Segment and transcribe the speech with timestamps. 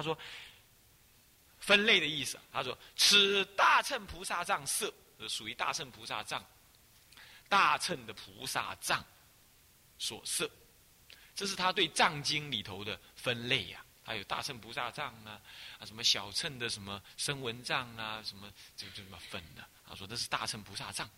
[0.00, 0.16] 他说
[1.58, 4.92] 分类的意思，他说此大乘菩萨藏色，
[5.28, 6.42] 属于大乘菩萨藏，
[7.50, 9.04] 大乘的菩萨藏
[9.98, 10.50] 所色，
[11.34, 13.84] 这是他对藏经里头的分类呀。
[14.02, 15.38] 他有大乘菩萨藏啊，
[15.78, 19.62] 啊什么小乘的什么声闻藏啊，什么就就这么分的。
[19.86, 21.08] 他说这是大乘菩萨藏，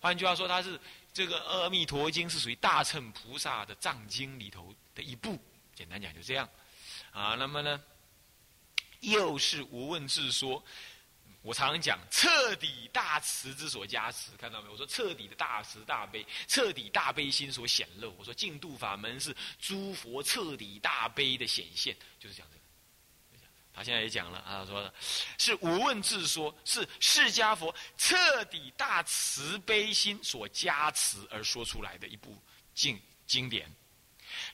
[0.00, 0.78] 换句话说，他是
[1.12, 5.38] 这个《阿弥陀经》是属于大乘菩萨的藏经里头的一部。
[5.74, 6.46] 简单讲就这样，
[7.12, 7.80] 啊，那么呢，
[9.02, 10.62] 又是无问自说。
[11.42, 14.72] 我常常讲彻底大慈之所加持，看到没有？
[14.72, 18.14] 我说彻底的大慈大悲，彻底大悲心所显露。
[18.16, 22.62] 我说净度法门是诸佛彻底大悲的显现，就是讲这个。
[23.74, 24.94] 他现在也讲了啊，说的
[25.38, 32.40] 是无问自说，是释迦佛彻底大慈悲心所加持而说出来的一部
[32.74, 33.68] 经经典。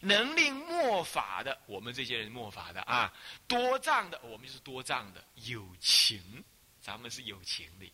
[0.01, 3.13] 能令末法的，我们这些人末法的啊，
[3.47, 6.45] 多障的，我们就是多障的，有情，
[6.81, 7.93] 咱们是有情的，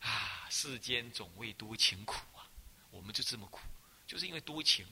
[0.00, 2.48] 啊，世间总为多情苦啊，
[2.90, 3.60] 我们就这么苦，
[4.06, 4.86] 就是因为多情，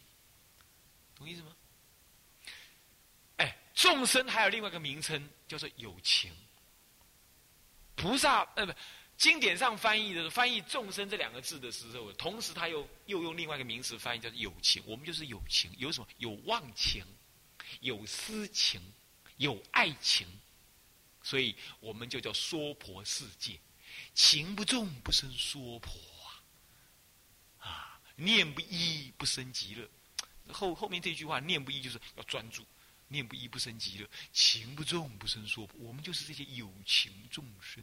[1.14, 1.54] 懂意思吗？
[3.36, 6.32] 哎，众生还有另外一个名称叫做有情，
[7.94, 8.72] 菩萨呃不。
[9.16, 14.82] 经典上翻译的翻译“众生”这两个字的时候，同时他又又用另外一个名词翻译，叫做“有情”。
[14.86, 16.06] 我们就是有情，有什么？
[16.18, 17.04] 有忘情，
[17.80, 18.80] 有私情，
[19.36, 20.26] 有爱情，
[21.22, 23.58] 所以我们就叫娑婆世界。
[24.12, 25.92] 情不重不生娑婆
[26.24, 26.42] 啊！
[27.60, 29.88] 啊，念不依不生极乐。
[30.48, 32.66] 后后面这句话，念不依就是要专注，
[33.08, 35.78] 念不依不生极乐，情不重不生娑婆。
[35.80, 37.82] 我们就是这些有情众生。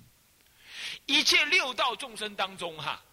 [1.05, 3.03] 一切六道众生当中，哈，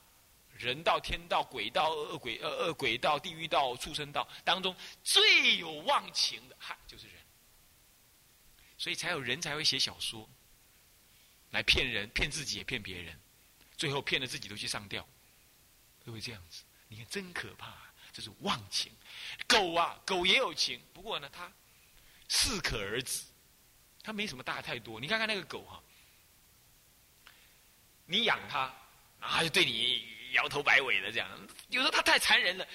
[0.56, 7.16] 人道、天道、鬼道、恶鬼、恶恶鬼道、地狱道、畜生道当中，最有忘情的，哈，就是人。
[8.76, 10.28] 所以才有人才会写小说，
[11.50, 13.18] 来骗人、骗自己也骗别人，
[13.76, 16.62] 最后骗了自己都去上吊，会不会这样子？
[16.88, 17.76] 你看真可怕，
[18.12, 18.92] 这是忘情。
[19.46, 21.52] 狗啊，狗也有情，不过呢，它
[22.28, 23.24] 适可而止，
[24.02, 25.00] 它没什么大太多。
[25.00, 25.82] 你看看那个狗哈。
[28.10, 28.74] 你养它，
[29.20, 31.28] 然后就对你摇头摆尾的这样。
[31.68, 32.66] 有时候它太残忍了，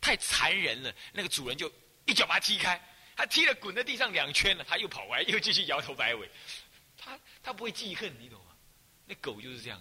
[0.00, 1.72] 太残忍了，那个主人就
[2.04, 2.80] 一脚把它踢开，
[3.16, 6.28] 它踢了滚在地上两圈了，它又跑回来，又继续摇头摆尾。
[6.98, 8.56] 它它不会记恨，你懂吗？
[9.06, 9.80] 那狗就是这样，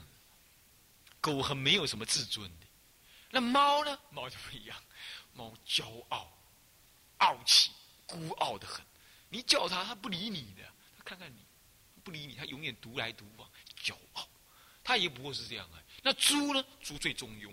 [1.20, 2.68] 狗很没有什么自尊的。
[3.32, 3.98] 那猫呢？
[4.12, 4.78] 猫就不一样，
[5.34, 6.32] 猫骄傲、
[7.18, 7.72] 傲气、
[8.06, 8.86] 孤傲的很。
[9.30, 10.64] 你叫它，它不理你的。
[10.98, 11.46] 它看看你，
[12.04, 13.50] 不理你，它永远独来独往，
[13.82, 14.28] 骄傲。
[14.92, 15.80] 他也不过是这样啊。
[16.04, 16.62] 那猪呢？
[16.82, 17.50] 猪最中庸，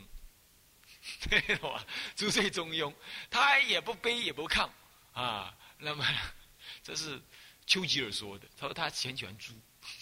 [1.30, 1.86] 对吧？
[2.16, 2.92] 猪最中庸，
[3.30, 4.68] 他也不卑也不亢
[5.12, 5.56] 啊。
[5.78, 6.04] 那么，
[6.82, 7.22] 这是
[7.64, 8.48] 丘吉尔说的。
[8.56, 9.52] 他说他很喜欢猪，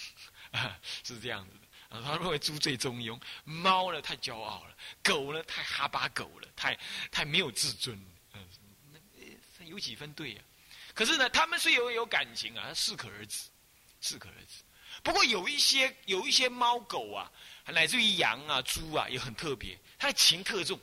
[0.53, 2.03] 啊是这样子的。
[2.03, 6.75] 他认为猪最中庸，猫呢太骄傲了，狗呢太哈巴狗了，太
[7.11, 8.03] 太没有自尊。
[8.33, 8.49] 嗯，
[9.67, 10.43] 有几分对呀？
[10.95, 13.51] 可是呢，他们虽有有感情啊，适可而止，
[14.01, 14.63] 适可而止。
[15.07, 17.31] 不过有一些有一些猫狗啊，
[17.67, 20.77] 乃至于羊啊、猪啊，也很特别，它的情特重。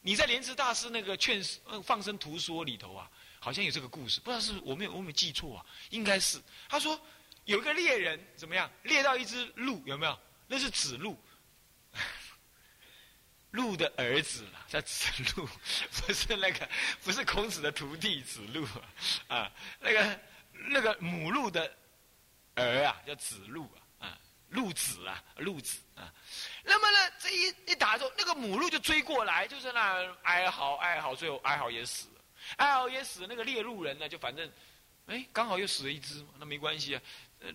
[0.00, 1.42] 你在莲池大师那个劝
[1.82, 3.10] 放生图说里头啊，
[3.40, 6.98] 好像有这个故事，不知道是我没有我没有记错啊，应该是他说
[7.46, 10.16] 有一个猎人怎么样猎到一只鹿，有没有？
[10.46, 11.20] 那是子路，
[13.50, 15.48] 鹿的儿子了，叫子路，
[16.06, 16.70] 不是那个
[17.02, 18.64] 不是孔子的徒弟子路
[19.26, 19.50] 啊，
[19.80, 20.20] 那个
[20.52, 21.76] 那个母鹿的。
[22.54, 23.68] 儿啊，叫子路
[23.98, 24.18] 啊，啊，
[24.48, 26.12] 鹿子啊，鹿子啊。
[26.62, 32.20] 那么呢，这一一打之后，那个母鹿就追过来，就是那哀嚎哀嚎，最后哀嚎也死了，
[32.56, 33.26] 哀嚎也死。
[33.28, 34.50] 那个猎鹿人呢，就反正，
[35.06, 37.02] 哎，刚好又死了一只嘛，那没关系啊。
[37.40, 37.50] 呃，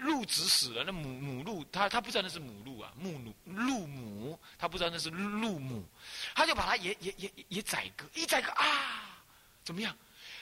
[0.00, 5.86] 鹿子死了，那母母鹿，他他不知道那是母鹿啊，母鹿鹿母，他不知道那是鹿母，
[6.34, 9.22] 他就把它也也也也宰割，一宰割啊，
[9.64, 9.94] 怎么样？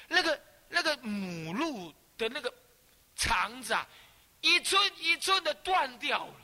[0.06, 2.52] 那个那个母鹿的那个。
[3.16, 3.88] 肠子啊，
[4.42, 6.34] 一寸一寸的断掉了，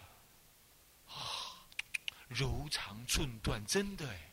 [1.08, 1.62] 啊，
[2.28, 4.32] 柔肠寸断，真的哎！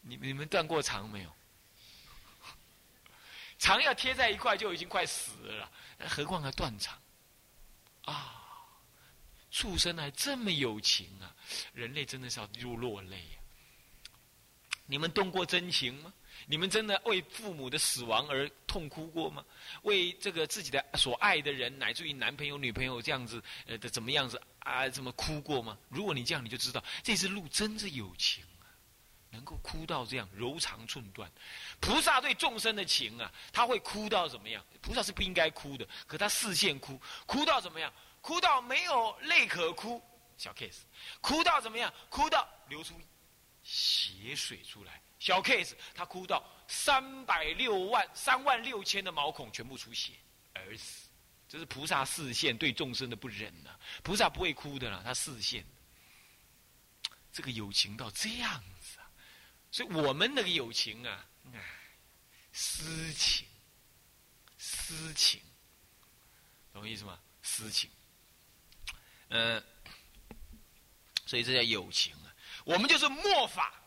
[0.00, 1.36] 你你们断过肠没有？
[3.58, 5.70] 肠要贴在一块就已经快死了，
[6.08, 6.98] 何况还断肠？
[8.06, 8.42] 啊，
[9.50, 11.36] 畜生还这么有情啊！
[11.74, 13.36] 人类真的是要入落泪啊！
[14.86, 16.12] 你们动过真情吗？
[16.46, 19.44] 你们真的为父母的死亡而痛哭过吗？
[19.82, 24.88] 为这个自己的所爱的人，乃至于男朋友、女朋友这样子，呃的怎么样子啊？
[24.88, 25.78] 怎么哭过吗？
[25.88, 28.66] 如果你这样，你就知道这只鹿真的有情啊，
[29.30, 31.30] 能够哭到这样柔肠寸断。
[31.80, 34.64] 菩萨对众生的情啊，他会哭到怎么样？
[34.80, 37.92] 菩萨是不应该哭的，可他视线哭，哭到怎么样？
[38.20, 40.02] 哭到没有泪可哭，
[40.36, 40.80] 小 case。
[41.20, 41.92] 哭到怎么样？
[42.10, 42.94] 哭到流出
[43.62, 45.74] 血水出来，小 case。
[45.94, 50.14] 他哭到三百六万三万六千的毛孔全部出血
[50.52, 51.06] 而死。
[51.48, 53.78] 这是菩萨视线对众生的不忍呐。
[54.02, 55.64] 菩萨不会哭的啦，他视线。
[57.32, 59.08] 这个友情到这样子啊，
[59.70, 61.24] 所以我们那个友情啊，
[61.54, 61.60] 哎，
[62.52, 63.46] 私情，
[64.58, 65.40] 私情，
[66.72, 67.20] 懂我意思吗？
[67.40, 67.88] 私情，
[69.28, 69.62] 嗯，
[71.24, 72.34] 所以这叫友情啊。
[72.64, 73.79] 我们就是末法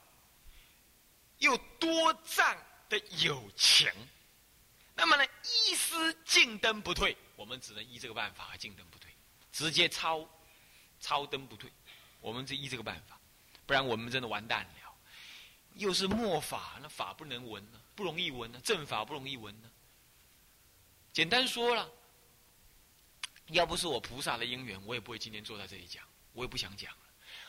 [1.44, 2.58] 又多障
[2.90, 3.92] 的友情。
[4.96, 9.12] 那么呢，一丝进灯不退，我们只能依这个办法，进灯不退，
[9.52, 10.28] 直接抄
[11.00, 11.72] 抄灯不退。
[12.22, 13.20] 我们就依这个办法。
[13.66, 14.70] 不然我们真的完蛋了。
[15.76, 19.72] 又是末法，那法不能闻呢，不容易闻呢，正法不容易闻呢。
[21.12, 21.90] 简单说了，
[23.48, 27.00] 要不是我菩萨的因缘，我也不会今天坐在这里讲，我也不想讲了。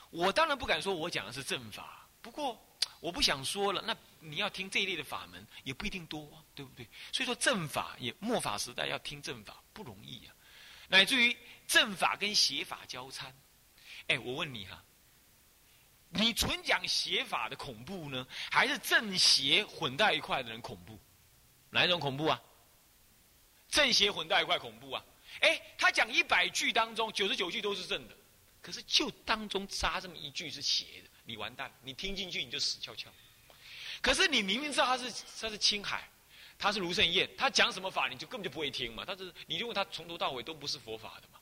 [0.09, 2.59] 我当然不敢说我讲的是正法，不过
[3.01, 3.83] 我不想说了。
[3.87, 6.89] 那你要听这一类的法门，也不一定多，对不对？
[7.13, 10.35] 所以说正法也末法时代要听正法不容易啊，
[10.89, 11.37] 乃至于
[11.69, 13.31] 正法跟邪法交参。
[14.07, 14.83] 哎，我问你哈。
[16.09, 20.99] 你纯讲邪法的恐怖呢，还是正邪混在一块的人恐怖？
[21.69, 22.41] 哪一种恐怖啊？
[23.69, 25.05] 正邪混在一块恐怖啊！
[25.41, 28.17] 哎，他讲一百句当中，九十九句都是正的，
[28.63, 33.11] 可是就当中扎这么一句是邪的，你完蛋，你听进去你就死翘翘。
[34.01, 36.09] 可是你明明知道他是他是青海，
[36.59, 39.05] 他是卢胜彦，他讲什么法你就根本就不会听嘛。
[39.05, 41.41] 他是你认为他从头到尾都不是佛法的嘛？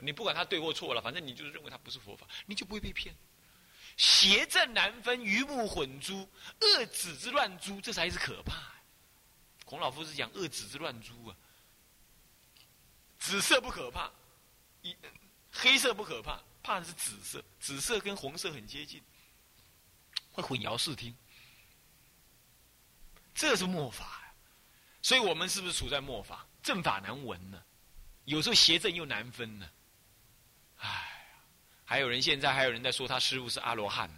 [0.00, 3.14] 你不管他对或错了，反正你就是认为他不是佛法，你就不会被骗。
[3.96, 6.28] 邪正难分，鱼目混珠，
[6.60, 8.74] 恶子之乱珠，这才是可怕。
[9.64, 11.36] 孔老夫子讲恶子之乱珠啊，
[13.18, 14.10] 紫色不可怕，
[14.82, 14.94] 一
[15.50, 17.42] 黑色不可怕，怕的是紫色。
[17.60, 19.00] 紫色跟红色很接近，
[20.34, 21.16] 会混淆视听，
[23.34, 24.34] 这是末法。
[25.00, 26.46] 所以我们是不是处在末法？
[26.62, 27.62] 正法难闻呢？
[28.24, 29.70] 有时候邪正又难分呢？
[30.76, 31.10] 唉。
[31.86, 34.08] 还有人现在还有人在说他师傅是阿罗汉，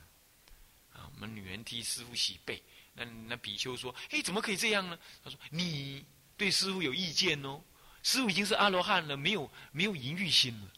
[0.92, 2.62] 啊，我们女人替师傅洗背，
[2.94, 4.96] 那那比丘说，哎，怎么可以这样呢？
[5.24, 7.60] 他说你对师傅有意见哦，
[8.04, 10.72] 师傅已经是阿罗汉了，没有没有淫欲心了，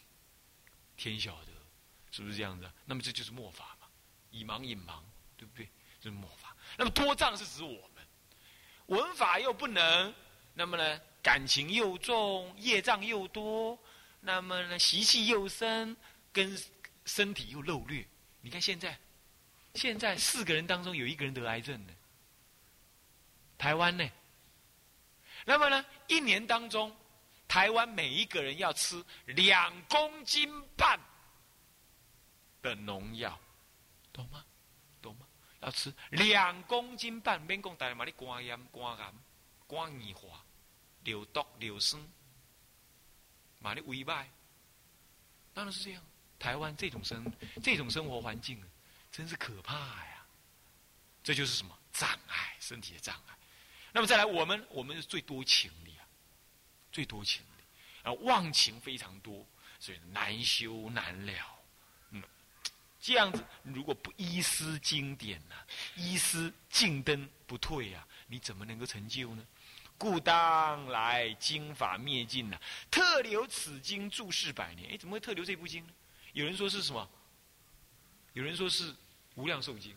[0.98, 1.52] 天晓得
[2.10, 2.70] 是不是这样子？
[2.84, 3.75] 那么这就是末法，
[4.36, 5.00] 以盲引盲，
[5.36, 5.68] 对不对？
[6.00, 6.54] 这是末法。
[6.76, 8.06] 那么多障是指我们，
[8.86, 10.14] 文法又不能，
[10.52, 13.78] 那么呢，感情又重，业障又多。
[14.20, 15.96] 那么呢，习气又深，
[16.32, 16.56] 跟
[17.04, 18.06] 身体又漏略。
[18.40, 18.98] 你看现在，
[19.74, 21.92] 现在四个人当中有一个人得癌症的，
[23.56, 24.08] 台湾呢。
[25.44, 26.94] 那么呢，一年当中，
[27.46, 30.98] 台湾每一个人要吃两公斤半
[32.62, 33.38] 的农药，
[34.16, 34.44] 懂吗？
[35.02, 35.26] 懂吗？
[35.60, 39.12] 要吃两公斤半，免讲大嘛，你肝炎、肝癌、
[39.68, 40.42] 肝硬化、
[41.04, 42.02] 流毒、流酸。
[43.58, 44.30] 马力威败，
[45.52, 46.02] 当然是这样。
[46.38, 47.32] 台湾这种生
[47.62, 48.62] 这种生活环境，
[49.10, 50.26] 真是可怕呀！
[51.24, 52.56] 这就是什么障碍？
[52.60, 53.36] 身体的障碍。
[53.92, 56.06] 那么再来，我们我们是最多情的呀，
[56.92, 59.44] 最多情的啊，忘情非常多，
[59.80, 61.55] 所以难修难了。
[63.06, 65.54] 这样子如果不依师经典呐，
[65.94, 69.46] 依师静灯不退呀，你怎么能够成就呢？
[69.96, 72.60] 故当来经法灭尽呐，
[72.90, 74.90] 特留此经注释百年。
[74.90, 75.92] 哎，怎么会特留这部经呢？
[76.32, 77.08] 有人说是什么？
[78.32, 78.92] 有人说是
[79.36, 79.94] 无量寿经，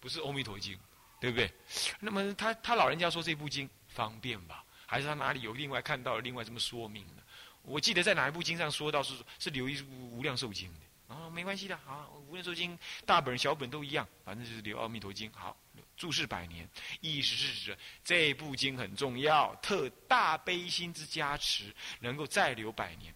[0.00, 0.78] 不是阿弥陀经，
[1.20, 1.52] 对不对？
[2.00, 4.64] 那么他他老人家说这部经方便吧？
[4.86, 7.22] 还是他哪里有另外看到另外这么说明呢？
[7.60, 10.80] 我记得在哪一部经上说到是是留一部无量寿经的
[11.12, 11.30] 啊？
[11.30, 15.56] 没关系的啊，无量寿经大本小本都一样，反正就是留阿弥陀经好。
[15.96, 16.68] 注释百年，
[17.00, 23.14] 意思是指这部经很重要，特大悲心之加持，能够再留百年。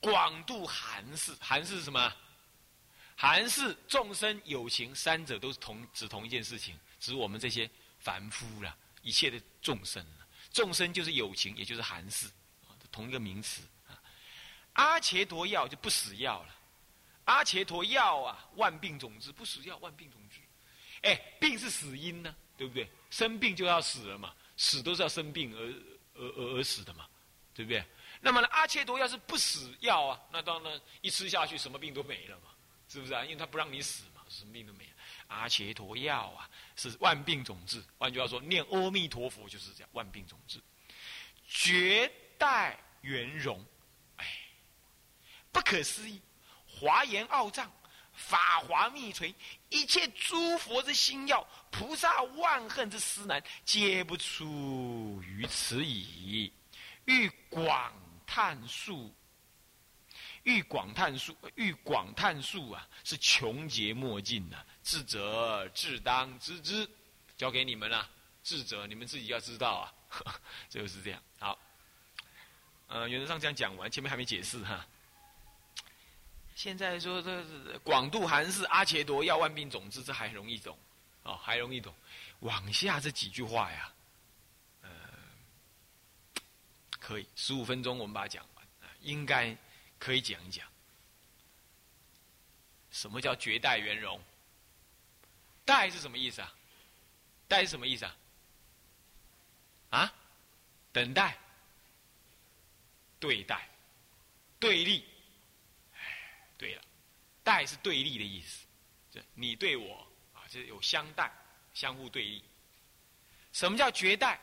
[0.00, 2.12] 广度寒士，寒士是什么？
[3.16, 7.68] 寒士众生有情，三者都是同指同一件事情，指我们这些
[7.98, 10.04] 凡夫了，一切的众生
[10.50, 12.26] 众生就是有情，也就是寒士，
[12.90, 13.60] 同一个名词。
[14.74, 16.54] 阿伽陀药就不死药了，
[17.24, 20.38] 阿伽陀药啊，万病总治，不死药万病总治。
[21.02, 22.88] 哎，病是死因呢，对不对？
[23.10, 27.08] 生病就要死了嘛，死都是要生病而而而而死的嘛，
[27.52, 27.84] 对不对？
[28.20, 32.50] 那么呢，阿切多药是不死药啊，那当然一吃下去什么病都没了嘛，
[32.88, 33.24] 是不是啊？
[33.24, 34.10] 因为他不让你死嘛。
[34.26, 34.90] 什么病都没了。
[35.28, 37.80] 阿伽陀药啊，是万病总治。
[37.98, 40.58] 换句话说，念阿弥陀佛就是这样，万病总治。
[41.46, 43.64] 绝代圆融，
[45.54, 46.20] 不可思议，
[46.66, 47.70] 华严奥藏，
[48.12, 49.32] 法华密垂，
[49.68, 56.52] 一切诸佛之心要，菩萨万恨之思难，皆不出于此矣。
[57.04, 57.92] 欲广
[58.26, 59.14] 叹述，
[60.42, 64.56] 欲广叹述，欲广叹述啊，是穷竭莫尽呐。
[64.82, 66.88] 智者自当知之，
[67.36, 68.10] 交给你们了。
[68.42, 69.94] 智者，你们自己要知道啊，
[70.68, 71.22] 这 就是这样。
[71.38, 71.58] 好，
[72.88, 74.84] 呃，原则上这样讲完，前面还没解释哈。
[76.54, 80.78] 现在说这广度寒士阿切多要万病总治，这还容易懂，
[81.24, 81.92] 哦，还容易懂。
[82.40, 83.92] 往下这几句话呀，
[84.82, 84.90] 呃，
[86.98, 88.66] 可以十五分钟我们把它讲完，
[89.00, 89.56] 应该
[89.98, 90.66] 可以讲一讲。
[92.90, 94.20] 什么叫绝代圆融？
[95.64, 96.54] 待是什么意思啊？
[97.48, 98.16] 待是什么意思啊？
[99.90, 100.14] 啊？
[100.92, 101.36] 等待？
[103.18, 103.68] 对待？
[104.60, 105.04] 对立？
[107.54, 108.66] 哎，对了，待是对立的意思，
[109.10, 111.32] 这你对我啊，这有相待，
[111.72, 112.42] 相互对立。
[113.52, 114.40] 什么叫绝代？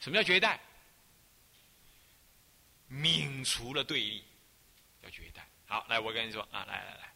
[0.00, 0.60] 什么叫绝代？
[2.90, 4.24] 泯除了对立，
[5.02, 5.48] 叫绝代。
[5.66, 7.14] 好，来，我跟你说啊，来来来。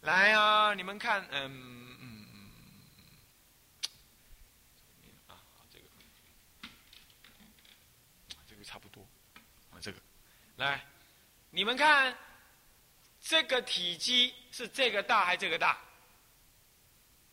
[0.00, 0.74] 来啊！
[0.74, 1.50] 你们看，嗯
[2.00, 2.26] 嗯
[5.02, 5.40] 嗯，啊，
[5.70, 5.86] 这个，
[8.46, 9.06] 这个差不多，
[9.70, 9.98] 啊，这个，
[10.56, 10.84] 来，
[11.56, 12.14] 你们看，
[13.18, 15.78] 这个体积是这个大还是这个大？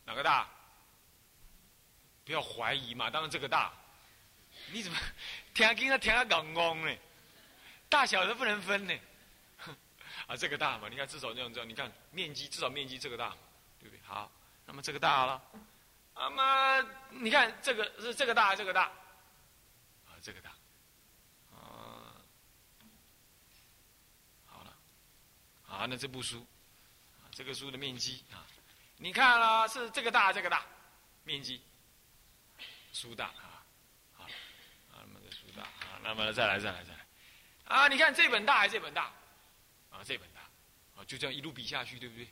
[0.06, 0.48] 哪个大？
[2.24, 3.70] 不要怀疑嘛，当然这个大。
[4.72, 4.96] 你怎么
[5.52, 6.96] 听听他听他讲讲呢？
[7.90, 8.98] 大小都不能分呢。
[10.26, 10.88] 啊，这个大嘛？
[10.88, 13.36] 你看，至少这样这样，你看面积，至少面积这个大，
[13.78, 14.00] 对不对？
[14.06, 14.32] 好，
[14.64, 15.42] 那么这个大了，
[16.14, 18.84] 那么你看这个是这个大还是，这个大，
[20.06, 20.50] 啊，这个大，
[21.52, 22.16] 啊，
[24.46, 24.76] 好了，
[25.74, 26.46] 啊，那这部书，
[27.32, 28.46] 这个书的面积啊，
[28.96, 30.64] 你看了是这个大，这个大，
[31.24, 31.60] 面积，
[32.92, 33.62] 书大啊，
[34.14, 34.24] 好，
[34.92, 37.06] 啊，那么这书大啊，那么再来，再来，再来，
[37.64, 39.12] 啊，你看这本大还是这本大？
[39.90, 40.40] 啊，这本大，
[41.00, 42.28] 啊，就这样一路比下去，对不对？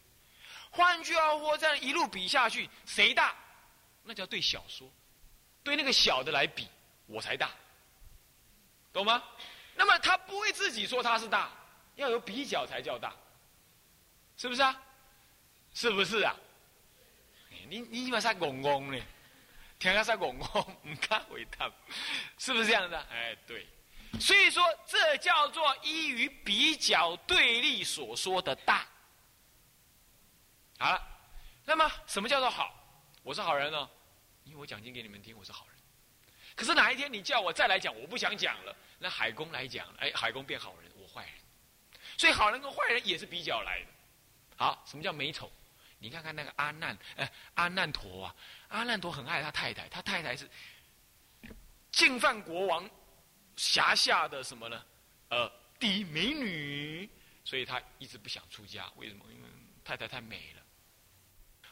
[0.70, 3.34] 换句话说，这样一路比下去，谁大？
[4.04, 4.90] 那叫对小说，
[5.62, 6.66] 对那个小的来比，
[7.06, 7.50] 我才大，
[8.92, 9.22] 懂吗？
[9.75, 11.50] 那么他不会自己说他是大，
[11.96, 13.14] 要有比较才叫大，
[14.42, 14.82] 是不是啊？
[15.72, 16.34] 是不是啊？
[17.68, 19.00] 你你把他拱拱呢？
[19.78, 21.70] 听他拱拱，唔敢回答，
[22.38, 22.99] 是不是这样的？
[23.08, 23.64] 哎，对。
[24.18, 28.84] 所以说，这叫做依于比较对立所说的大。
[30.76, 31.00] 好了，
[31.64, 32.75] 那么什么叫做好？
[33.22, 33.88] 我是好人哦，
[34.42, 35.76] 因为我讲经给你们听，我是好人。
[36.56, 41.34] 可是哪一天你叫我再来讲，我不想讲了，那海公来讲，哎，海公变好人，我坏人。
[42.18, 43.87] 所以好人跟坏人也是比较来的。
[44.56, 45.50] 好，什么叫美丑？
[45.99, 48.35] 你看看那个阿难，哎，阿难陀啊，
[48.68, 50.49] 阿难陀很爱他太太，他太太是
[51.90, 52.88] 净饭国王。
[53.54, 54.82] 辖下的什么呢？
[55.28, 57.09] 呃，第一美女，
[57.44, 58.90] 所以他一直不想出家。
[58.97, 59.25] 为什么？
[59.30, 59.49] 因为
[59.85, 60.62] 太太太美了。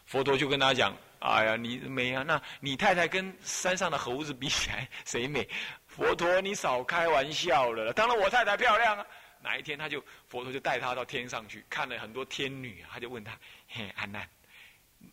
[0.04, 5.48] 佛陀就跟他讲：“哎呀，你美啊，那你太太跟山上的猴子比起来，谁美？”
[5.88, 7.92] 佛陀，你少开玩笑了。
[7.94, 9.06] 当然我太太漂亮啊。
[9.42, 14.28] 哪一天他就佛陀就带他到天上去看了很多天女，他就问他：“嘿，阿难，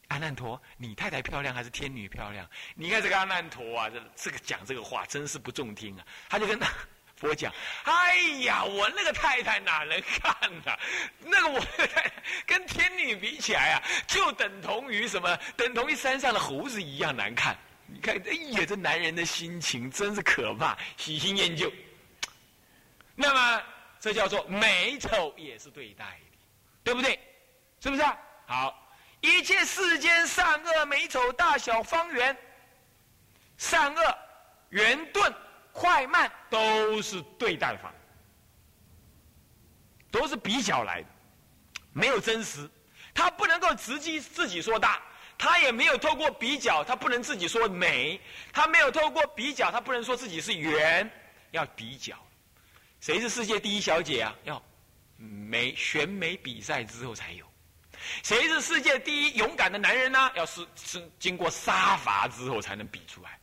[0.10, 2.50] 阿难陀，你太太漂亮还是天女漂亮？
[2.76, 6.06] 你看这个阿难陀啊，这这个讲这个话真是不中听啊！
[6.30, 6.70] 他就跟他
[7.16, 7.52] 佛讲
[7.86, 10.78] ：“哎呀，我那个太太哪能看呐？
[11.20, 12.12] 那个我太太
[12.46, 15.36] 跟天女比起来啊，就等同于什么？
[15.56, 17.58] 等同于山上的猴子一样难看。
[17.88, 21.72] 你看，哎呀，这男人的心情真是可怕，喜新厌旧。
[23.16, 23.64] 那么，
[24.00, 26.38] 这叫做美丑也是对待的，
[26.84, 27.20] 对不对？
[27.80, 28.18] 是不是啊？
[28.46, 28.84] 好。”
[29.20, 32.38] 一切世间善恶美丑大小方圆，
[33.58, 34.18] 善恶
[34.70, 35.34] 圆钝
[35.72, 37.92] 快慢都是对待法，
[40.12, 41.08] 都是比较来的，
[41.94, 42.70] 没有真实。
[43.12, 45.01] 他不能够直接自己说大，
[45.36, 48.22] 他也没有透过比较，他不能自己说美，
[48.54, 51.10] 他没有透过比较，他不能说自己是圆，
[51.50, 52.16] 要比较。
[53.00, 54.36] 谁是世界第一小姐啊？
[54.44, 54.62] 要
[55.18, 57.46] 美选美比赛之后才有。
[58.24, 60.32] 谁是世界第一勇敢的男人呢？
[60.36, 63.39] 要是是经过杀伐之后才能比出来。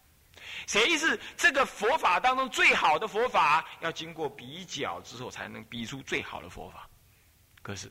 [0.66, 3.64] 谁是这个佛法当中最好的佛法？
[3.80, 6.88] 要经过比较之后才能比出最好的佛法。
[7.62, 7.90] 可是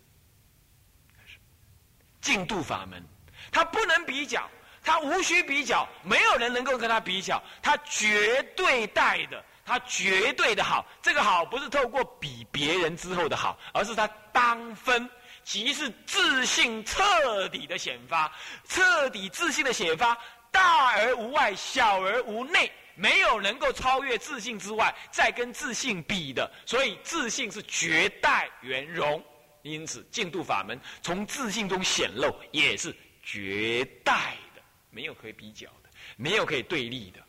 [2.21, 3.03] 净度法门，
[3.51, 4.49] 他不能比较，
[4.81, 10.85] 他无需比较，没有人能够跟他比较，他绝对带的，他绝对的好。
[11.01, 15.09] 这个好不是透过比别人之后的好，而是他当分，
[15.43, 18.31] 即是自信彻底的显发，
[18.67, 20.17] 彻底自信的显发，
[20.51, 22.71] 大而无外，小而无内。
[22.95, 29.23] 没有能够超越自信之外，再跟自信比的，所以自信是绝代圆融。
[29.63, 37.22] 因此，净度法门从自信中显露，也是绝代的，没有可以比较的，没有可以对立的。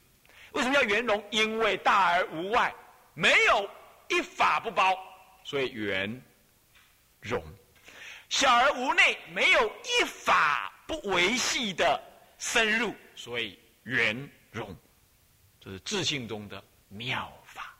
[0.54, 1.22] 为什么叫圆融？
[1.30, 2.74] 因为大而无外，
[3.12, 3.68] 没有
[4.08, 4.96] 一法不包，
[5.42, 6.08] 所以圆
[7.20, 7.40] 融；
[8.28, 12.00] 小而无内，没有一法不维系的
[12.38, 14.16] 深入，所以圆
[14.50, 14.74] 融。
[15.60, 17.74] 这是自信中的妙法，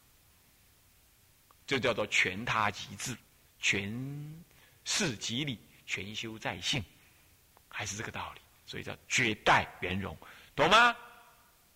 [1.67, 3.17] 这叫做全他即智，
[3.61, 4.45] 全
[4.85, 6.83] 事即理，全修在性，
[7.69, 8.41] 还是这个道理。
[8.67, 10.17] 所以叫绝代圆融，
[10.57, 10.97] 懂吗？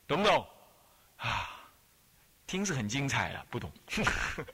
[0.06, 0.48] 懂不懂？
[1.18, 1.50] 啊，
[2.46, 3.70] 听是很精彩了，不懂，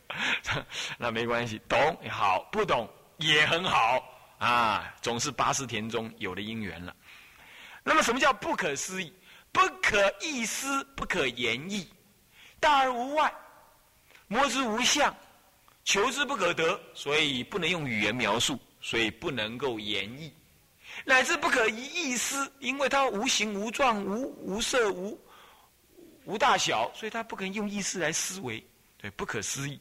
[0.98, 4.02] 那没关系，懂也好，不懂也很好
[4.38, 6.94] 啊，总是八十田中有了因缘了。
[7.82, 9.12] 那么，什么叫不可思议？
[9.52, 11.88] 不可一思，不可言义，
[12.58, 13.32] 大而无外，
[14.26, 15.14] 摸之无相，
[15.84, 20.34] 求之不可得，所以不能用语言描述，所以不能够言义，
[21.04, 25.16] 乃至不可一意思，因为它无形无状无无色无
[26.24, 28.64] 无大小，所以他不可能用意识来思维，
[28.98, 29.78] 对，不可思议。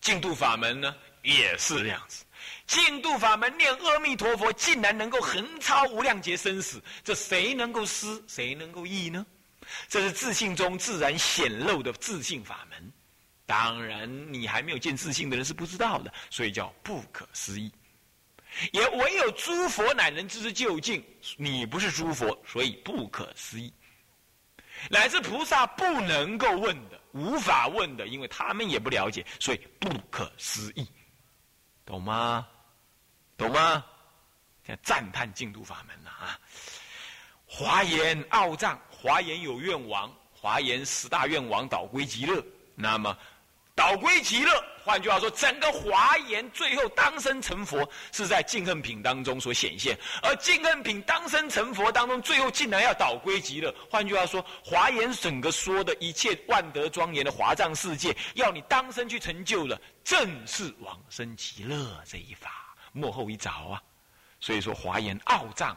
[0.00, 2.24] 净度法门呢，也是这样子。
[2.66, 8.22] 净度法门念阿弥陀佛，竟然能够横超无量劫生死，这谁能够思？
[8.26, 9.24] 谁能够意呢？
[9.88, 12.92] 这是自信中自然显露的自信法门。
[13.46, 17.70] 当然，你还没有见自信的人是不知道的，所以叫不可思议。
[18.72, 21.02] 也唯有诸佛乃能知之究竟。
[21.36, 23.72] 你不是诸佛，所以不可思议。
[24.90, 30.86] 乃至菩萨不能够问的，无法问的，因为他们也不了解，所以不可思议。
[31.84, 32.46] 懂吗？
[33.36, 33.84] 懂吗？
[34.64, 36.38] 在赞叹净土法门了啊！
[37.44, 42.42] 华严傲藏，华严有愿王，华严十大愿王导归极乐。
[42.74, 43.18] 那么，
[43.82, 49.98] 导归极乐，换句话说，整个华严最后当生成佛，是在净恨品当中所显现。
[50.22, 53.74] 而净恨品当生成佛当中，最后竟然要导归极乐。
[53.90, 62.76] 换句话说，华严整个说的一切万德庄严的华藏世界，要你当生去成就了，正是往生极乐这一法。
[62.92, 63.82] 幕后一着啊，
[64.38, 65.76] 所以说华严奥藏，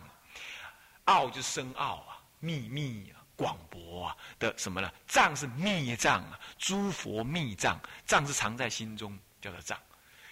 [1.06, 4.91] 奥就深奥啊，秘密啊，广博啊的什么呢？
[5.08, 9.78] 藏是密藏啊，诸佛密藏，藏是藏在心中，叫做藏，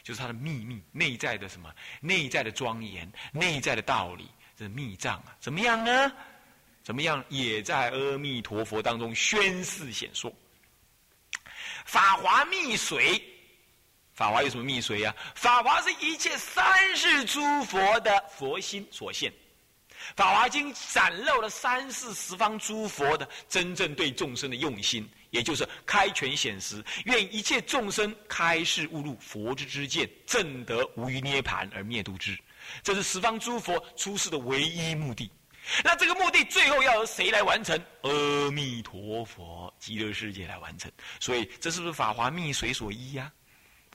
[0.04, 1.74] 就是它的秘密内在的什么？
[2.02, 5.36] 内在的庄严，内在的道理，这是密藏啊。
[5.40, 6.12] 怎么样呢？
[6.84, 7.24] 怎么样？
[7.30, 10.34] 也在阿弥陀佛当中宣示显说，
[11.86, 13.22] 法华密水。
[14.16, 15.16] 法华有什么密髓啊？
[15.34, 19.32] 法华是一切三世诸佛的佛心所现，
[20.16, 32.38] 《法华经》展露了三世十方诸佛的真正对众生的用心，也就是开权显实，愿一切众生开示悟入佛之之见，正得无余涅盘而灭度之。
[32.82, 35.30] 这是十方诸佛出世的唯一目的。
[35.84, 37.82] 那这个目的最后要由谁来完成？
[38.02, 40.92] 阿弥陀佛极乐世界来完成。
[41.22, 43.32] 所以，这是不是法华密随所依呀？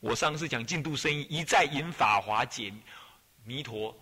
[0.01, 2.73] 我上次讲净度生意，一再引法华解
[3.45, 3.95] 弥陀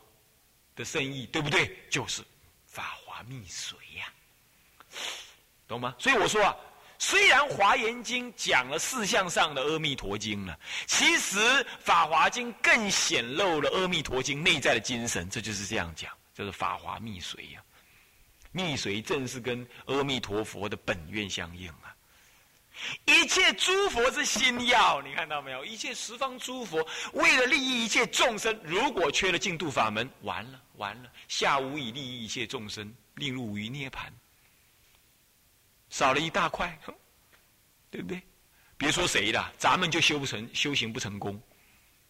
[0.76, 1.76] 的生意，对不对？
[1.90, 2.22] 就是
[2.66, 4.12] 法华密髓呀，
[5.66, 5.96] 懂吗？
[5.98, 6.54] 所以我说啊，
[6.98, 17.62] 虽然华严经讲了四相上的阿弥陀经了，其实法华经更显露了阿弥陀经内在的精神，这就是这样讲，就是法华密髓呀。
[18.52, 21.95] 密髓正是跟阿弥陀佛的本愿相应啊。
[23.04, 25.64] 一切诸佛之心要，你看到没有？
[25.64, 34.12] 一切十方诸佛为了利益一切众生，如果缺了净土法门，完了完了，下无以利益一切众生，令入于涅盘，
[35.88, 36.78] 少了一大块，
[37.90, 38.22] 对不对？
[38.76, 41.40] 别说谁了，咱们就修不成，修行不成功，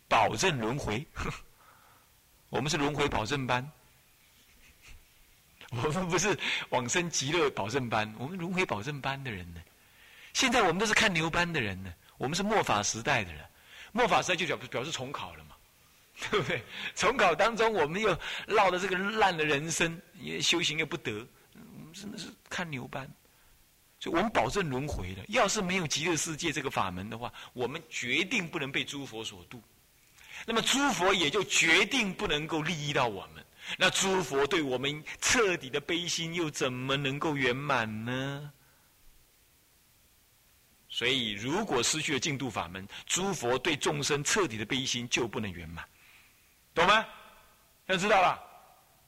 [0.08, 1.06] 保证轮回。
[2.50, 3.70] 我们是轮回保证班，
[5.70, 6.36] 我们不是
[6.70, 9.60] 往生极乐保证班，我们轮回保证班的人呢。
[10.36, 13.42] 现在我们都是看牛班的人呢，我们是末法时代的人，
[13.92, 15.56] 末法时代就表表示重考了嘛，
[16.30, 16.62] 对不对？
[16.94, 18.14] 重考当中，我们又
[18.46, 23.10] 落了这个烂的人生，也修行又不得，我们真的是看牛班，
[23.98, 25.24] 所以我们保证轮回的。
[25.28, 29.62] 要是没有极乐世界这个法门的话，我们决定不能被诸佛所度。
[30.44, 33.42] 那么诸佛也就决定不能够利益到我们。
[33.78, 38.52] 那诸佛对我们彻底的悲心又怎么能够圆满呢？
[40.96, 45.86] 所以，如果失去了净土法门，诸佛对众生彻底的悲心就不能圆满，
[46.72, 47.06] 懂吗？
[47.84, 48.42] 要知道了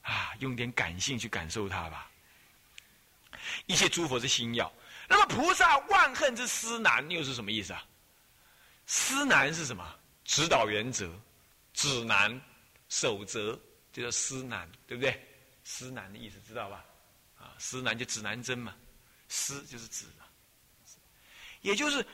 [0.03, 2.11] 啊，用点感性去感受它吧。
[3.65, 4.71] 一切诸佛是心要，
[5.09, 7.83] 那么菩萨万恨之思难又是什么意思啊？
[8.85, 9.99] 思难是什么？
[10.25, 11.11] 指导原则、
[11.73, 12.39] 指南、
[12.91, 13.59] 守则，
[13.95, 15.27] 就叫思难，对不对？
[15.65, 16.85] 思难的意思知道吧？
[17.39, 18.77] 啊，思难就指南针嘛，
[19.29, 20.27] 思就是指嘛，
[21.63, 22.05] 也就是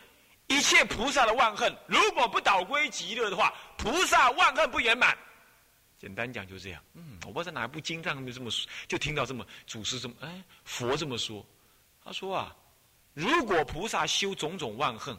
[0.46, 5.16] 一切菩萨的万恨，如果不导归极乐的话，菩萨万恨不圆满。
[5.98, 6.82] 简单讲就这样。
[6.94, 11.44] 嗯，我不知道哪一部经上就这么说，就听到这么祖师这么哎佛这么说，
[12.04, 12.54] 他说啊，
[13.12, 15.16] 如果菩萨修种种万恨。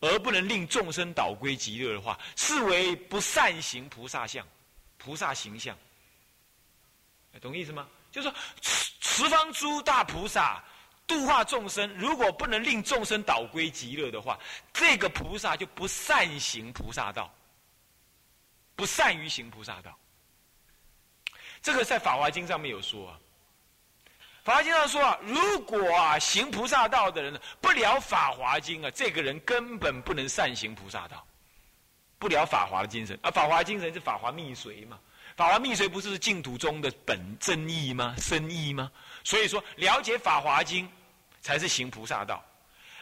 [0.00, 4.46] 而不能令众生导归极乐的话，视为不善行菩萨相，
[4.96, 5.76] 菩萨形象，
[7.40, 7.88] 懂意思吗？
[8.12, 10.62] 就是说，十方诸大菩萨
[11.08, 14.38] 度化众生，如果不能令众生导归极乐的话，
[14.72, 17.34] 这个菩萨就不善行菩萨道，
[18.76, 19.98] 不善于行菩萨道。
[21.62, 23.18] 这个在《法华经》上面有说啊。
[24.44, 31.26] 法华经上说啊，如果啊行菩萨道的人不了法华经啊，这个人根本不能善行菩萨道，
[32.18, 33.18] 不了法华的精神。
[33.22, 34.98] 啊法华精神是法华密髓嘛，
[35.36, 38.14] 法华密髓不是净土中的本真意吗？
[38.18, 38.90] 深意吗？
[39.24, 40.90] 所以说，了解法华经
[41.40, 42.44] 才是行菩萨道。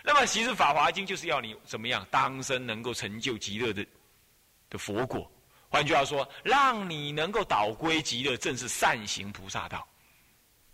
[0.03, 3.85] 那么，其实法华经就是要你怎么样，当生能够成就极乐的
[4.71, 5.31] 的佛果。
[5.69, 9.87] 换句话说，让你能够导归极乐，正是善行菩萨道。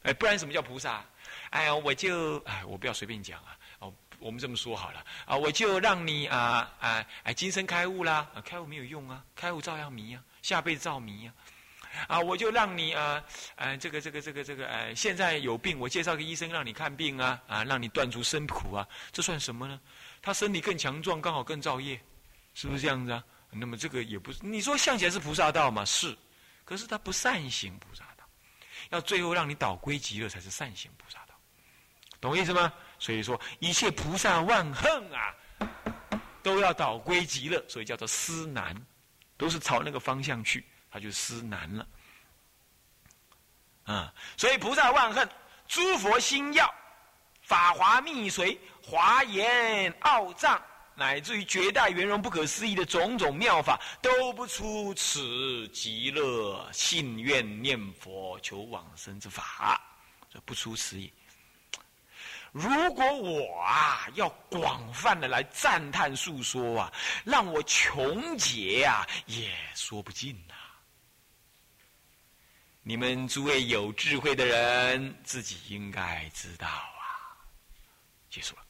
[0.03, 1.03] 哎，不然什么叫菩萨？
[1.51, 3.57] 哎呀，我就哎，我不要随便讲啊。
[3.79, 11.33] 哦，我们这么说好了啊，我就让你啊啊哎，今生开悟啦，开悟没有用啊，开悟照样迷啊，下辈子照迷啊。
[12.07, 13.23] 啊，我就让你啊，
[13.57, 19.81] 哎，这个这个这个这个哎，现在有病，我介绍个医生让你看病啊啊，让你断除生苦啊，这算什么呢？
[20.21, 22.01] 他身体更强壮，刚好更造业，
[22.55, 23.23] 是不是这样子啊？
[23.51, 25.85] 那么这个也不是，你说向起来是菩萨道嘛？
[25.85, 26.17] 是，
[26.65, 28.25] 可是他不善行菩萨道。
[28.91, 31.35] 要最后让你导归极乐，才是善行菩萨道，
[32.21, 32.73] 懂意思吗？
[32.99, 35.35] 所以说，一切菩萨万恨啊，
[36.43, 38.75] 都要导归极乐，所以叫做思南，
[39.37, 41.87] 都是朝那个方向去，他就思难了。
[43.85, 45.29] 啊，所以菩萨万恨，
[45.67, 46.73] 诸佛心要，
[47.41, 50.63] 法华密随，华严奥藏。
[50.95, 59.81] 乃至于绝代圆融不可思议的种种妙法，都不出此极乐信愿念佛求往生之法，
[60.31, 61.11] 这不出此也。
[62.53, 66.93] 如果我啊要广泛的来赞叹述说啊，
[67.25, 70.39] 让我穷解啊，也说不尽。
[72.85, 77.38] 你们诸位有智慧的人，自己应该知道啊。
[78.29, 78.62] 结束了，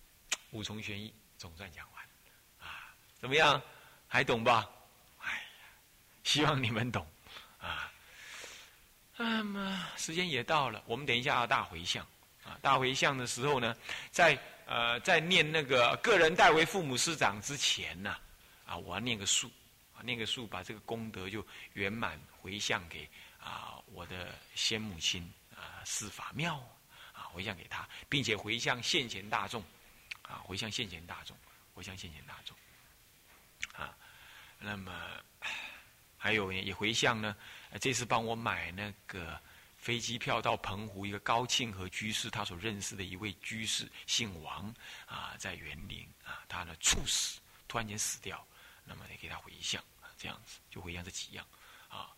[0.51, 2.05] 五重玄义总算讲完
[2.69, 2.93] 啊。
[3.19, 3.61] 怎么样，
[4.07, 4.69] 还懂吧？
[5.19, 5.67] 哎呀，
[6.25, 7.07] 希望你们懂
[7.59, 7.91] 啊。
[9.17, 12.07] 那么时间也到了，我们等一下要大回向
[12.45, 12.59] 啊。
[12.61, 13.75] 大回向的时候呢，
[14.11, 18.15] 在呃在念那个个人代为父母师长之前呢，
[18.67, 19.51] 啊，我要念个数
[19.97, 23.09] 啊，念个数，把这个功德就圆满回向给
[23.43, 25.23] 啊我的先母亲
[25.55, 26.57] 啊四法庙
[27.13, 29.63] 啊回向给他，并且回向现前大众
[30.23, 31.37] 啊回向现前大众
[31.75, 32.57] 回向现前大众。
[33.75, 33.97] 啊，
[34.59, 34.93] 那么
[36.17, 37.35] 还有也回向呢。
[37.81, 39.41] 这次帮我买那个
[39.77, 44.75] 飞机票到澎湖，一个高庆和居士，他所认识的一位居士，姓王
[45.07, 48.45] 啊，在园林啊，他呢猝死，突然间死掉。
[48.85, 49.83] 那么也给他回向，
[50.19, 51.47] 这样子就回向这几样
[51.89, 52.11] 啊。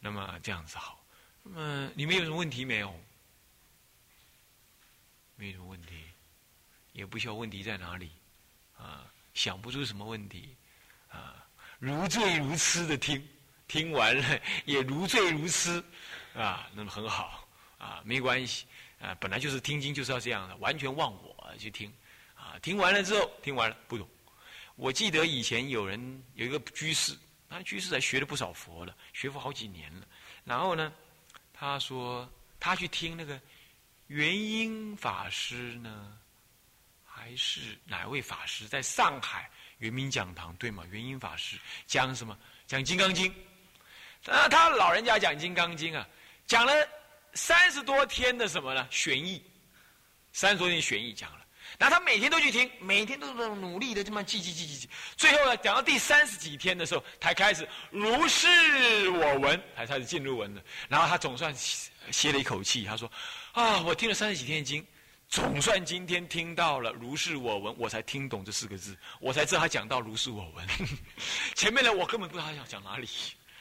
[0.00, 1.04] 那么这样子好。
[1.42, 2.94] 那么你们有什么问题没有？
[5.36, 6.04] 没什么问题，
[6.92, 8.10] 也不需要问题在哪里
[8.76, 10.56] 啊，想不出什么问题。
[11.08, 11.46] 啊，
[11.78, 13.26] 如醉如痴的听，
[13.66, 15.82] 听完了也如醉如痴，
[16.34, 18.66] 啊，那么很好，啊，没关系，
[19.00, 21.90] 啊，本来就是听经就是要这样的，完全忘我去听，
[22.34, 24.06] 啊，听完了之后，听完了不懂。
[24.76, 27.16] 我记得以前有人有一个居士，
[27.48, 30.06] 他居士还学了不少佛了，学佛好几年了。
[30.44, 30.92] 然后呢，
[31.52, 32.30] 他说
[32.60, 33.40] 他去听那个
[34.08, 36.18] 元英法师呢，
[37.04, 39.50] 还是哪位法师在上海？
[39.78, 40.84] 圆明讲堂对吗？
[40.90, 41.56] 元音法师
[41.86, 42.36] 讲什么？
[42.66, 43.32] 讲《金刚经》。
[44.32, 46.06] 啊，他老人家讲《金刚经》啊，
[46.46, 46.72] 讲了
[47.34, 48.86] 三十多天的什么呢？
[48.90, 49.42] 玄义，
[50.32, 51.46] 三十多天玄义讲了。
[51.76, 54.88] 然后他每天都去听，每天都在努力的这么记记记记记。
[55.16, 58.46] 最后呢，讲到第三十几天的时候，才开始如是
[59.10, 60.62] 我闻，才开始进入文的。
[60.88, 61.54] 然后他总算
[62.10, 63.10] 歇了一口气，他说
[63.52, 64.84] ：“啊，我听了三十几天经，
[65.28, 70.66] 总算今天听到了如是我闻，我才听懂这四个字，我才知道他讲到如是我闻。
[71.54, 73.08] 前面的我根本不知道他想讲哪里。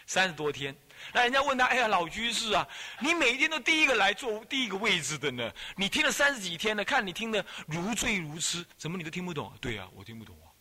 [0.05, 0.75] 三十多天。”
[1.13, 2.67] 那人家问他：“哎呀，老居士啊，
[2.99, 5.51] 你每一天都第一个来坐第一个位置的呢？
[5.75, 9.51] 你听了三十几天了，看你听得如醉如痴，怎么你都听不懂？
[9.61, 10.51] 对呀，我听不懂啊。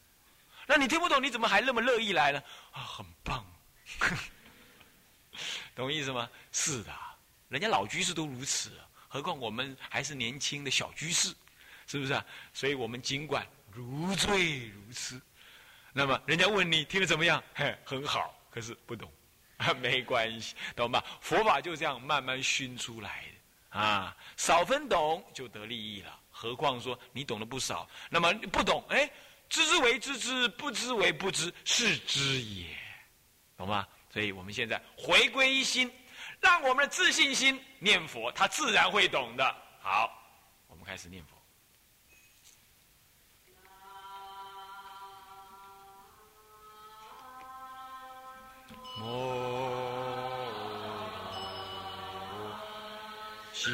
[0.66, 2.42] 那你听不懂，你怎么还那么乐意来呢？
[2.72, 3.44] 啊，很棒，
[5.74, 6.28] 懂意思吗？
[6.52, 6.92] 是的，
[7.48, 8.70] 人家老居士都如此，
[9.08, 11.34] 何况我们还是年轻的小居士，
[11.86, 12.24] 是不是啊？
[12.52, 15.20] 所以我们尽管如醉如痴，
[15.92, 17.42] 那么人家问你听得怎么样？
[17.54, 19.12] 嘿，很好，可是不懂。”
[19.58, 21.02] 啊，没关系，懂吧？
[21.20, 26.20] 佛法就这样慢慢熏出来的啊，少分懂就得利益了。
[26.30, 29.10] 何况说你懂得不少，那么不懂，哎，
[29.48, 32.66] 知之为知之，不知为不知，是知也，
[33.56, 33.86] 懂吗？
[34.12, 35.90] 所以我们现在回归一心，
[36.40, 39.56] 让我们的自信心念佛，他自然会懂的。
[39.80, 40.10] 好，
[40.66, 41.35] 我们开始念佛。
[53.52, 53.70] 西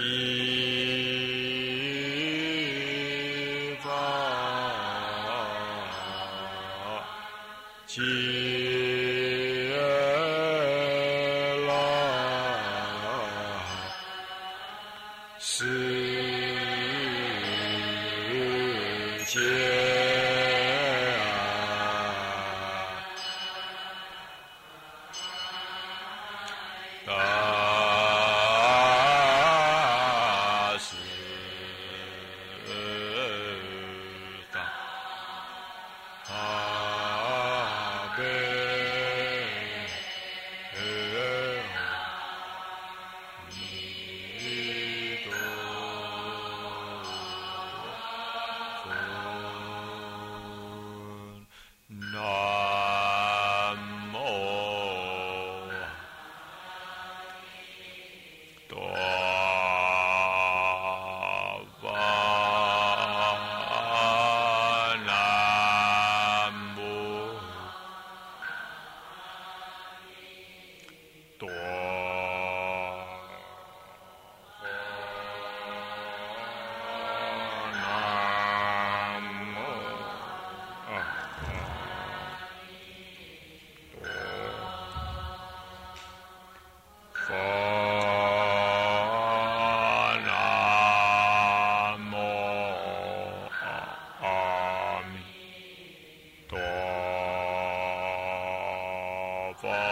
[99.65, 99.92] 阿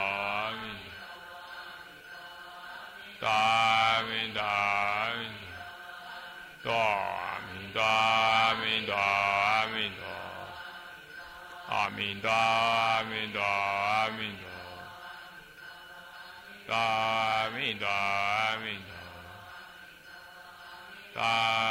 [3.21, 5.29] 大明大明
[6.63, 6.71] 大
[7.53, 10.03] 明大明大明大
[11.69, 14.43] 阿弥大明大明大
[16.67, 17.85] 大明大
[18.57, 18.81] 明
[21.13, 21.70] 大大。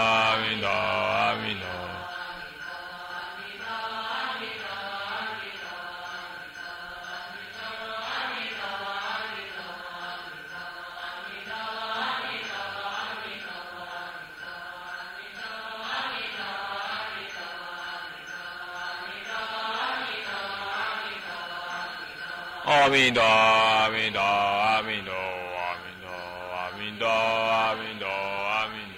[22.81, 26.09] 阿弥陀，阿弥陀，阿弥陀，阿弥陀，
[26.49, 28.09] 阿弥陀，阿弥陀，
[28.41, 28.97] 阿弥陀。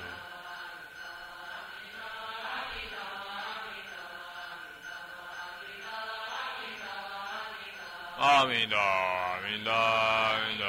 [8.15, 10.63] 阿弥陀，阿弥陀，阿弥陀。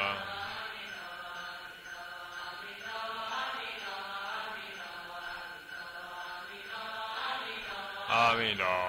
[8.09, 8.84] 阿弥陀。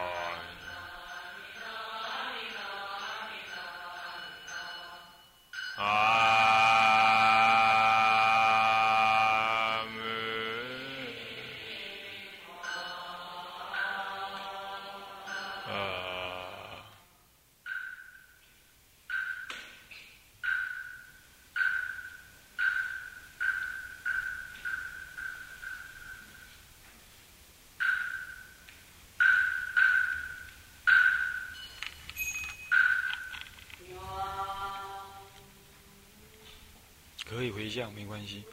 [37.27, 38.43] 可以回向没关系，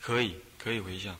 [0.00, 1.16] 可以可以回向。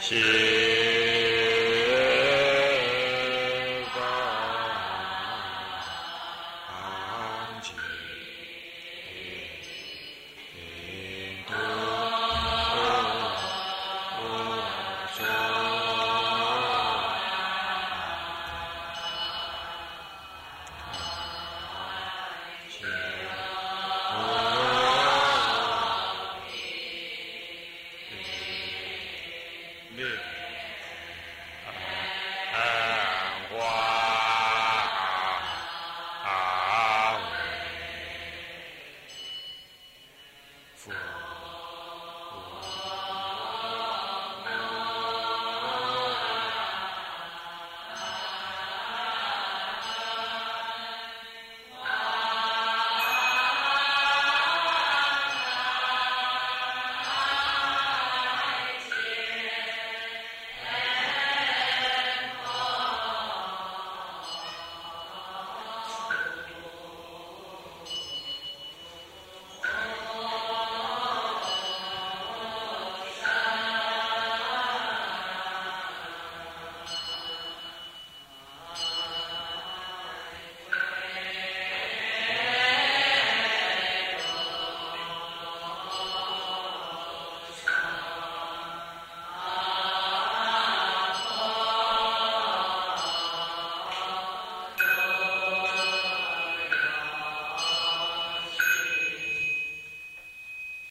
[0.00, 0.41] 是。